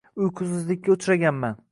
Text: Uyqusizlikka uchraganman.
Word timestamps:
Uyqusizlikka 0.27 0.91
uchraganman. 0.95 1.61